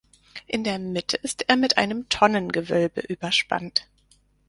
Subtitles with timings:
[0.47, 3.85] In der Mitte ist er mit einem Tonnengewölbe überspannt.